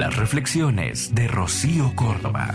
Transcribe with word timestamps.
Las 0.00 0.16
reflexiones 0.16 1.14
de 1.14 1.28
Rocío 1.28 1.94
Córdoba. 1.94 2.54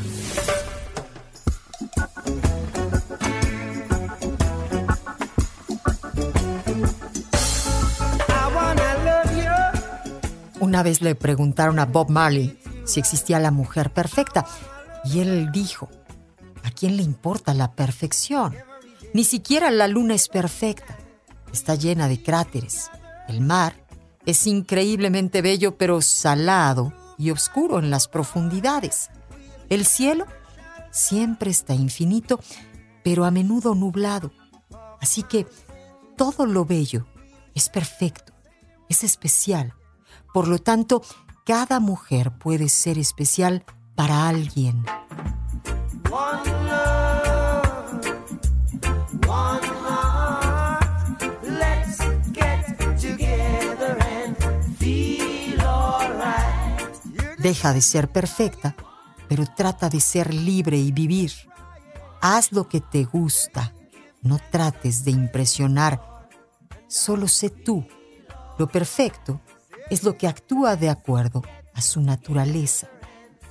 Una 10.59 10.81
vez 10.81 11.03
le 11.03 11.13
preguntaron 11.13 11.77
a 11.77 11.85
Bob 11.85 12.09
Marley 12.09 12.57
si 12.83 12.99
existía 12.99 13.39
la 13.39 13.51
mujer 13.51 13.91
perfecta 13.91 14.47
y 15.03 15.19
él 15.19 15.51
dijo, 15.51 15.87
¿a 16.63 16.71
quién 16.71 16.97
le 16.97 17.03
importa 17.03 17.53
la 17.53 17.73
perfección? 17.73 18.55
Ni 19.13 19.23
siquiera 19.23 19.69
la 19.69 19.87
luna 19.87 20.15
es 20.15 20.29
perfecta. 20.29 20.97
Está 21.53 21.75
llena 21.75 22.07
de 22.07 22.23
cráteres. 22.23 22.89
El 23.27 23.41
mar 23.41 23.75
es 24.25 24.47
increíblemente 24.47 25.43
bello 25.43 25.77
pero 25.77 26.01
salado 26.01 27.04
y 27.17 27.31
oscuro 27.31 27.79
en 27.79 27.89
las 27.89 28.07
profundidades. 28.07 29.09
El 29.69 29.85
cielo 29.85 30.25
siempre 30.91 31.51
está 31.51 31.73
infinito 31.73 32.39
pero 33.03 33.25
a 33.25 33.31
menudo 33.31 33.75
nublado. 33.75 34.31
Así 34.99 35.21
que 35.23 35.45
todo 36.17 36.45
lo 36.45 36.65
bello 36.65 37.05
es 37.53 37.69
perfecto, 37.69 38.33
es 38.89 39.03
especial 39.03 39.75
por 40.35 40.49
lo 40.49 40.59
tanto, 40.59 41.01
cada 41.45 41.79
mujer 41.79 42.37
puede 42.37 42.67
ser 42.67 42.97
especial 42.97 43.63
para 43.95 44.27
alguien. 44.27 44.83
Deja 57.45 57.73
de 57.73 57.81
ser 57.81 58.11
perfecta, 58.11 58.75
pero 59.29 59.45
trata 59.45 59.87
de 59.87 59.99
ser 59.99 60.33
libre 60.33 60.77
y 60.77 60.91
vivir. 60.91 61.31
Haz 62.19 62.51
lo 62.51 62.67
que 62.67 62.81
te 62.81 63.03
gusta. 63.03 63.71
No 64.23 64.39
trates 64.49 65.05
de 65.05 65.11
impresionar. 65.11 66.27
Solo 66.87 67.27
sé 67.27 67.51
tú. 67.51 67.85
Lo 68.57 68.65
perfecto 68.65 69.41
es 69.91 70.01
lo 70.01 70.17
que 70.17 70.27
actúa 70.27 70.75
de 70.75 70.89
acuerdo 70.89 71.43
a 71.75 71.83
su 71.83 72.01
naturaleza. 72.01 72.87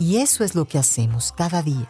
Y 0.01 0.17
eso 0.17 0.43
es 0.43 0.57
lo 0.57 0.65
que 0.65 0.79
hacemos 0.79 1.31
cada 1.31 1.63
día, 1.63 1.87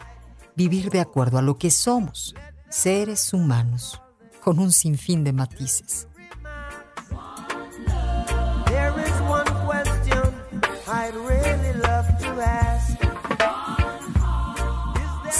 vivir 0.55 0.91
de 0.91 0.99
acuerdo 0.99 1.39
a 1.39 1.41
lo 1.41 1.57
que 1.57 1.71
somos, 1.71 2.35
seres 2.69 3.33
humanos, 3.33 3.99
con 4.43 4.59
un 4.59 4.71
sinfín 4.71 5.23
de 5.23 5.33
matices. 5.33 6.07